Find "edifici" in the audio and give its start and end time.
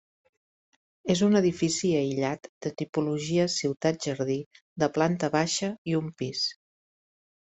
1.39-1.91